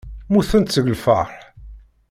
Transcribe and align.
Mmutent 0.29 0.73
seg 0.75 0.85
lfeṛḥ. 0.93 1.31